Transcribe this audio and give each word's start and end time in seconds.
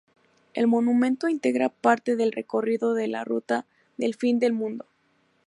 El 0.55 0.65
monumento 0.65 1.29
integra 1.29 1.69
parte 1.69 2.15
del 2.15 2.31
recorrido 2.31 2.95
de 2.95 3.07
la 3.07 3.23
Ruta 3.23 3.67
del 3.97 4.15
Fin 4.15 4.39
del 4.39 4.51
Mundo. 4.51 4.87